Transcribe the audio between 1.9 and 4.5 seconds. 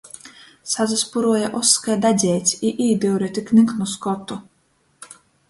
dadzeits i īdyure tik noknu skotu.